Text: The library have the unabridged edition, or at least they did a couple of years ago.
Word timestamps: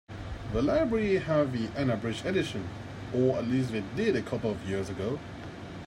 The 0.51 0.63
library 0.63 1.17
have 1.17 1.53
the 1.53 1.67
unabridged 1.79 2.25
edition, 2.25 2.67
or 3.13 3.37
at 3.37 3.45
least 3.45 3.71
they 3.71 3.83
did 3.95 4.15
a 4.15 4.23
couple 4.23 4.49
of 4.49 4.63
years 4.67 4.89
ago. 4.89 5.19